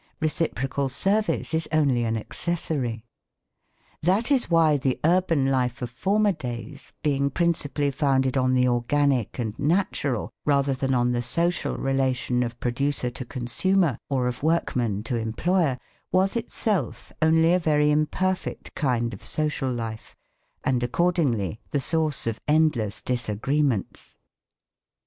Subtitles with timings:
[0.19, 3.05] Reciprocal service is only an accessory.
[4.01, 9.37] That is why the urban life of former days being principally founded on the organic
[9.37, 15.03] and natural, rather than on the social relation of producer to consumer, or of workman
[15.03, 15.77] to employer,
[16.11, 20.15] was itself only a very imperfect kind of social life,
[20.63, 24.17] and accordingly the source of endless disagreements.